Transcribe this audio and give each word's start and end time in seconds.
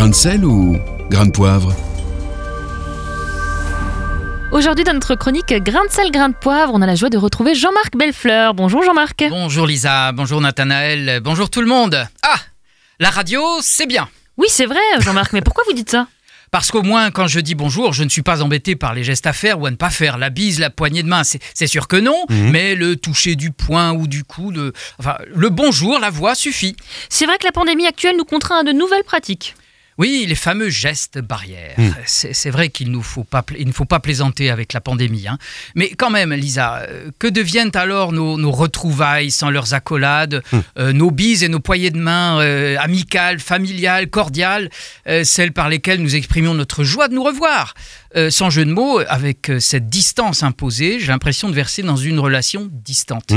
Grain 0.00 0.08
de 0.08 0.14
sel 0.14 0.46
ou 0.46 0.78
grain 1.10 1.26
de 1.26 1.30
poivre 1.30 1.74
Aujourd'hui, 4.50 4.82
dans 4.82 4.94
notre 4.94 5.14
chronique 5.14 5.52
Grain 5.52 5.84
de 5.84 5.90
sel, 5.90 6.10
grain 6.10 6.30
de 6.30 6.34
poivre, 6.34 6.72
on 6.74 6.80
a 6.80 6.86
la 6.86 6.94
joie 6.94 7.10
de 7.10 7.18
retrouver 7.18 7.54
Jean-Marc 7.54 7.98
Bellefleur. 7.98 8.54
Bonjour 8.54 8.82
Jean-Marc. 8.82 9.26
Bonjour 9.28 9.66
Lisa, 9.66 10.12
bonjour 10.12 10.40
Nathanaël, 10.40 11.20
bonjour 11.22 11.50
tout 11.50 11.60
le 11.60 11.66
monde. 11.66 12.08
Ah, 12.22 12.36
la 12.98 13.10
radio, 13.10 13.42
c'est 13.60 13.84
bien. 13.84 14.08
Oui, 14.38 14.46
c'est 14.48 14.64
vrai 14.64 14.80
Jean-Marc, 15.00 15.34
mais 15.34 15.42
pourquoi 15.42 15.64
vous 15.66 15.74
dites 15.74 15.90
ça? 15.90 16.06
Parce 16.50 16.70
qu'au 16.70 16.82
moins, 16.82 17.10
quand 17.10 17.26
je 17.26 17.38
dis 17.38 17.54
bonjour, 17.54 17.92
je 17.92 18.02
ne 18.02 18.08
suis 18.08 18.22
pas 18.22 18.40
embêté 18.40 18.76
par 18.76 18.94
les 18.94 19.04
gestes 19.04 19.26
à 19.26 19.34
faire 19.34 19.60
ou 19.60 19.66
à 19.66 19.70
ne 19.70 19.76
pas 19.76 19.90
faire. 19.90 20.16
La 20.16 20.30
bise, 20.30 20.60
la 20.60 20.70
poignée 20.70 21.02
de 21.02 21.08
main, 21.08 21.24
c'est 21.24 21.66
sûr 21.66 21.88
que 21.88 21.96
non, 21.96 22.24
mais 22.30 22.74
le 22.74 22.96
toucher 22.96 23.36
du 23.36 23.50
poing 23.50 23.92
ou 23.92 24.06
du 24.06 24.24
coude, 24.24 24.72
enfin, 24.98 25.18
le 25.26 25.50
bonjour, 25.50 25.98
la 25.98 26.08
voix 26.08 26.34
suffit. 26.34 26.74
C'est 27.10 27.26
vrai 27.26 27.36
que 27.36 27.44
la 27.44 27.52
pandémie 27.52 27.86
actuelle 27.86 28.16
nous 28.16 28.24
contraint 28.24 28.60
à 28.60 28.64
de 28.64 28.72
nouvelles 28.72 29.04
pratiques. 29.04 29.54
Oui, 30.00 30.24
les 30.26 30.34
fameux 30.34 30.70
gestes 30.70 31.18
barrières. 31.20 31.76
C'est 32.06 32.32
c'est 32.40 32.48
vrai 32.56 32.70
qu'il 32.70 32.90
nous 32.90 33.02
faut 33.02 33.24
pas, 33.34 33.42
pla- 33.42 33.58
il 33.60 33.66
ne 33.66 33.72
faut 33.72 33.84
pas 33.84 34.00
plaisanter 34.00 34.46
avec 34.50 34.72
la 34.72 34.80
pandémie. 34.80 35.26
hein. 35.28 35.36
Mais 35.74 35.88
quand 36.00 36.08
même, 36.18 36.32
Lisa, 36.32 36.68
euh, 36.78 37.10
que 37.18 37.28
deviennent 37.40 37.74
alors 37.74 38.10
nos, 38.12 38.38
nos 38.38 38.50
retrouvailles 38.50 39.30
sans 39.30 39.50
leurs 39.50 39.74
accolades, 39.74 40.42
euh, 40.78 40.92
nos 40.92 41.10
bises 41.10 41.42
et 41.44 41.48
nos 41.48 41.60
poignées 41.60 41.90
de 41.90 41.98
main 41.98 42.40
euh, 42.40 42.76
amicales, 42.80 43.38
familiales, 43.40 44.08
cordiales, 44.08 44.70
euh, 45.06 45.22
celles 45.22 45.52
par 45.52 45.68
lesquelles 45.68 46.00
nous 46.02 46.16
exprimions 46.16 46.54
notre 46.54 46.82
joie 46.82 47.08
de 47.08 47.14
nous 47.14 47.22
revoir? 47.24 47.74
Sans 48.30 48.50
jeu 48.50 48.64
de 48.64 48.72
mots, 48.72 48.98
avec 49.06 49.52
cette 49.60 49.88
distance 49.88 50.42
imposée, 50.42 50.98
j'ai 50.98 51.06
l'impression 51.14 51.48
de 51.48 51.54
verser 51.54 51.82
dans 51.82 51.96
une 51.96 52.18
relation 52.18 52.68
distante. 52.72 53.32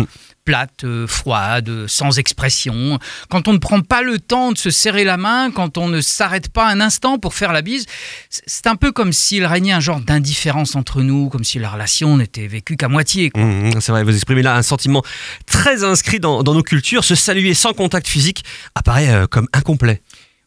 Plate, 0.45 0.83
euh, 0.83 1.07
froide, 1.07 1.70
euh, 1.70 1.85
sans 1.88 2.20
expression. 2.20 2.99
Quand 3.29 3.47
on 3.47 3.53
ne 3.53 3.59
prend 3.59 3.79
pas 3.81 4.01
le 4.01 4.20
temps 4.20 4.51
de 4.51 4.57
se 4.57 4.71
serrer 4.71 5.05
la 5.05 5.15
main, 5.15 5.51
quand 5.51 5.77
on 5.77 5.88
ne 5.88 6.01
s'arrête 6.01 6.49
pas 6.49 6.67
un 6.67 6.81
instant 6.81 7.17
pour 7.17 7.34
faire 7.34 7.53
la 7.53 7.61
bise, 7.61 7.85
c'est 8.29 8.67
un 8.67 8.75
peu 8.75 8.91
comme 8.91 9.13
s'il 9.13 9.45
régnait 9.45 9.71
un 9.71 9.79
genre 9.79 10.01
d'indifférence 10.01 10.76
entre 10.76 11.01
nous, 11.01 11.29
comme 11.29 11.43
si 11.45 11.59
la 11.59 11.70
relation 11.70 12.18
n'était 12.18 12.48
vécue 12.48 12.76
qu'à 12.76 12.90
moitié. 12.90 13.29
quoi. 13.29 13.41
Mmh, 13.41 13.79
c'est 13.79 13.91
vrai, 13.91 14.03
vous 14.03 14.13
exprimez 14.13 14.41
là 14.41 14.55
un 14.57 14.63
sentiment 14.63 15.01
très 15.45 15.84
inscrit 15.84 16.20
dans, 16.20 16.43
dans 16.43 16.53
nos 16.53 16.63
cultures. 16.63 17.03
Se 17.03 17.15
saluer 17.15 17.53
sans 17.53 17.73
contact 17.73 18.07
physique 18.07 18.43
apparaît 18.75 19.09
euh, 19.09 19.27
comme 19.27 19.48
incomplet. 19.53 20.01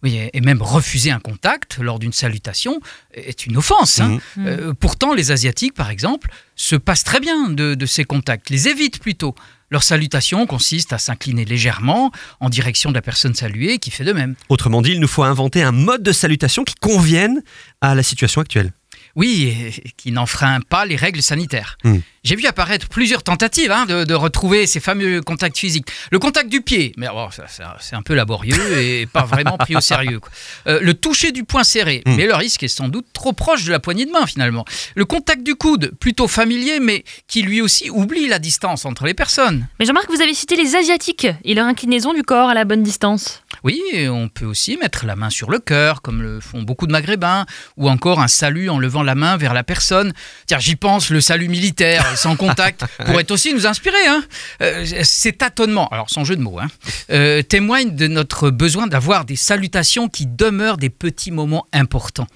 Et 0.06 0.40
même 0.40 0.62
refuser 0.62 1.10
un 1.10 1.18
contact 1.20 1.78
lors 1.78 1.98
d'une 1.98 2.12
salutation 2.12 2.80
est 3.14 3.46
une 3.46 3.56
offense. 3.56 4.00
hein. 4.00 4.18
Mhm. 4.36 4.46
Euh, 4.46 4.74
pourtant, 4.78 5.14
les 5.14 5.32
Asiatiques, 5.32 5.74
par 5.74 5.90
exemple, 5.90 6.30
se 6.54 6.76
passent 6.76 7.04
très 7.04 7.20
bien 7.20 7.48
de, 7.48 7.74
de 7.74 7.86
ces 7.86 8.04
contacts, 8.04 8.50
les 8.50 8.68
évitent 8.68 8.98
plutôt. 9.00 9.34
Leur 9.70 9.82
salutation 9.82 10.46
consiste 10.46 10.92
à 10.92 10.98
s'incliner 10.98 11.44
légèrement 11.44 12.12
en 12.38 12.48
direction 12.48 12.90
de 12.90 12.94
la 12.94 13.02
personne 13.02 13.34
saluée 13.34 13.78
qui 13.78 13.90
fait 13.90 14.04
de 14.04 14.12
même. 14.12 14.36
Autrement 14.48 14.80
dit, 14.80 14.92
il 14.92 15.00
nous 15.00 15.08
faut 15.08 15.24
inventer 15.24 15.62
un 15.62 15.72
mode 15.72 16.02
de 16.04 16.12
salutation 16.12 16.62
qui 16.62 16.74
convienne 16.76 17.42
à 17.80 17.94
la 17.96 18.02
situation 18.04 18.40
actuelle. 18.40 18.72
Oui, 19.16 19.80
qui 19.96 20.12
n'enfreint 20.12 20.60
pas 20.60 20.84
les 20.86 20.94
règles 20.96 21.22
sanitaires. 21.22 21.78
Hmm. 21.84 21.98
J'ai 22.22 22.36
vu 22.36 22.44
apparaître 22.46 22.88
plusieurs 22.88 23.22
tentatives 23.22 23.70
hein, 23.70 23.86
de, 23.86 24.04
de 24.04 24.14
retrouver 24.14 24.66
ces 24.66 24.80
fameux 24.80 25.20
contacts 25.22 25.56
physiques. 25.56 25.86
Le 26.10 26.18
contact 26.18 26.48
du 26.50 26.60
pied, 26.60 26.92
mais 26.96 27.06
bon, 27.08 27.30
ça, 27.30 27.44
c'est 27.80 27.96
un 27.96 28.02
peu 28.02 28.14
laborieux 28.14 28.78
et 28.78 29.06
pas 29.06 29.24
vraiment 29.24 29.56
pris 29.56 29.76
au 29.76 29.80
sérieux. 29.80 30.20
quoi. 30.20 30.30
Euh, 30.66 30.80
le 30.82 30.92
toucher 30.94 31.32
du 31.32 31.44
poing 31.44 31.64
serré, 31.64 32.02
Hmm. 32.06 32.14
mais 32.16 32.26
le 32.26 32.34
risque 32.34 32.62
est 32.62 32.68
sans 32.68 32.88
doute 32.88 33.06
trop 33.12 33.32
proche 33.32 33.64
de 33.64 33.70
la 33.72 33.80
poignée 33.80 34.04
de 34.06 34.10
main 34.10 34.26
finalement. 34.26 34.64
Le 34.94 35.04
contact 35.04 35.42
du 35.42 35.54
coude, 35.54 35.92
plutôt 35.98 36.28
familier, 36.28 36.78
mais 36.80 37.04
qui 37.26 37.42
lui 37.42 37.60
aussi 37.62 37.88
oublie 37.90 38.28
la 38.28 38.38
distance 38.38 38.84
entre 38.84 39.06
les 39.06 39.14
personnes. 39.14 39.66
Mais 39.80 39.86
Jean-Marc, 39.86 40.10
vous 40.10 40.20
avez 40.20 40.34
cité 40.34 40.56
les 40.56 40.76
Asiatiques 40.76 41.26
et 41.44 41.54
leur 41.54 41.66
inclinaison 41.66 42.12
du 42.12 42.22
corps 42.22 42.50
à 42.50 42.54
la 42.54 42.64
bonne 42.64 42.82
distance. 42.82 43.42
Oui, 43.64 43.80
on 44.08 44.28
peut 44.28 44.44
aussi 44.44 44.76
mettre 44.76 45.06
la 45.06 45.16
main 45.16 45.30
sur 45.30 45.50
le 45.50 45.58
cœur, 45.58 46.02
comme 46.02 46.20
le 46.22 46.40
font 46.40 46.62
beaucoup 46.62 46.86
de 46.86 46.92
Maghrébins, 46.92 47.46
ou 47.76 47.88
encore 47.88 48.20
un 48.20 48.28
salut 48.28 48.68
en 48.68 48.78
levant 48.78 49.02
la 49.06 49.14
main 49.14 49.36
vers 49.36 49.54
la 49.54 49.64
personne. 49.64 50.12
Tiens, 50.46 50.58
j'y 50.58 50.76
pense, 50.76 51.10
le 51.10 51.20
salut 51.22 51.48
militaire 51.48 52.04
sans 52.18 52.36
contact 52.36 52.84
pourrait 53.06 53.30
aussi 53.32 53.54
nous 53.54 53.66
inspirer. 53.66 54.06
Hein 54.06 54.22
Euh, 54.62 54.84
ces 55.02 55.32
tâtonnements, 55.32 55.88
alors 55.88 56.10
sans 56.10 56.24
jeu 56.24 56.36
de 56.36 56.42
mots, 56.42 56.58
hein, 56.58 56.68
euh, 57.10 57.42
témoignent 57.42 57.94
de 57.94 58.06
notre 58.06 58.50
besoin 58.50 58.86
d'avoir 58.86 59.24
des 59.24 59.36
salutations 59.36 60.08
qui 60.08 60.26
demeurent 60.26 60.76
des 60.76 60.90
petits 60.90 61.30
moments 61.30 61.66
importants. 61.72 62.26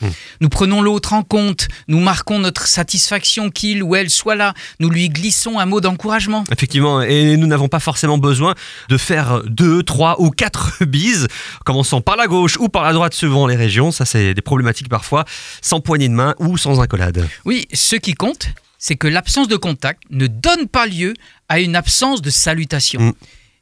Nous 0.41 0.49
prenons 0.49 0.83
l'autre 0.83 1.13
en 1.13 1.23
compte, 1.23 1.69
nous 1.89 2.01
marquons 2.01 2.39
notre 2.39 2.67
satisfaction 2.67 3.51
qu'il 3.51 3.83
ou 3.83 3.97
elle 3.97 4.11
soit 4.11 4.35
là, 4.35 4.55
nous 4.79 4.91
lui 4.91 5.09
glissons 5.09 5.59
un 5.59 5.67
mot 5.67 5.81
d'encouragement. 5.81 6.45
Effectivement, 6.53 7.03
et 7.03 7.37
nous 7.37 7.47
n'avons 7.47 7.69
pas 7.69 7.81
forcément 7.81 8.19
besoin 8.19 8.55
de 8.89 8.97
faire 8.97 9.43
deux, 9.47 9.83
trois 9.83 10.21
ou 10.21 10.31
quatre 10.31 10.85
bises, 10.85 11.29
commençant 11.65 12.01
par 12.01 12.17
la 12.17 12.27
gauche 12.27 12.57
ou 12.59 12.69
par 12.69 12.85
la 12.85 12.93
droite 12.93 13.15
suivant 13.15 13.47
les 13.47 13.57
régions. 13.57 13.91
Ça, 13.93 14.05
c'est 14.05 14.35
des 14.35 14.43
problématiques 14.43 14.89
parfois, 14.89 15.25
sans 15.63 15.81
poignée 15.81 16.09
de 16.09 16.15
main 16.15 16.35
ou 16.39 16.57
sans 16.61 16.81
accolade. 16.81 17.27
Oui, 17.45 17.67
ce 17.73 17.97
qui 17.97 18.15
compte, 18.15 18.49
c'est 18.79 18.97
que 18.97 19.07
l'absence 19.07 19.49
de 19.49 19.57
contact 19.57 20.03
ne 20.11 20.27
donne 20.27 20.67
pas 20.67 20.87
lieu 20.87 21.15
à 21.49 21.61
une 21.61 21.77
absence 21.77 22.23
de 22.23 22.31
salutation. 22.31 23.01
Mm. 23.01 23.13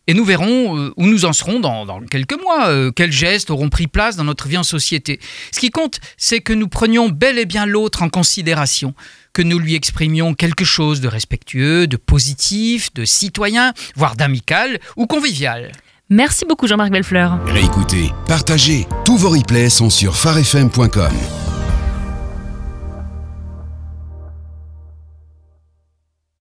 Et 0.09 0.15
nous 0.15 0.25
verrons 0.25 0.79
euh, 0.79 0.95
où 0.97 1.07
nous 1.07 1.27
en 1.27 1.35
serons 1.35 1.61
dans, 1.61 1.85
dans 1.85 2.01
quelques 2.01 2.41
mois, 2.43 2.69
euh, 2.69 2.91
quels 2.91 3.13
gestes 3.13 3.51
auront 3.51 3.69
pris 3.69 3.89
place 3.89 4.17
dans 4.17 4.25
notre 4.25 4.49
vie 4.49 4.57
en 4.57 4.63
société. 4.63 5.21
Ce 5.53 5.61
qui 5.61 5.71
compte, 5.71 6.01
c'est 6.17 6.41
que 6.41 6.55
nous 6.55 6.69
prenions 6.69 7.11
bel 7.11 7.39
et 7.39 7.45
bien 7.45 7.67
l'autre 7.67 8.03
en 8.03 8.09
considération, 8.09 8.95
que 9.35 9.43
nous 9.43 9.59
lui 9.59 9.75
exprimions 9.75 10.33
quelque 10.33 10.65
chose 10.65 11.03
de 11.03 11.09
respectueux, 11.09 11.87
de 11.87 11.99
positif, 11.99 12.93
de 12.95 13.05
citoyen, 13.05 13.75
voire 13.97 14.17
d'amical 14.17 14.79
ou 14.97 15.07
convivial. 15.07 15.73
Merci 16.09 16.47
beaucoup 16.49 16.67
Jean-Marc 16.67 16.91
Bellefleur. 16.91 17.39
Réécoutez, 17.45 18.11
partagez. 18.27 18.87
Tous 19.05 19.19
vos 19.19 19.29
replays 19.29 19.69
sont 19.69 19.91
sur 19.91 20.17
farfm.com. 20.17 21.13